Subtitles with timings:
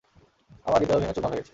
[0.65, 1.49] আমার হৃদয়ও ভেঙে চুরমার হয়ে গেছে!